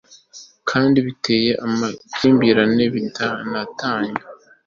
kandi 0.69 0.97
biteza 1.07 1.51
amakimbirane 1.67 2.83
bikanatanya 2.93 4.21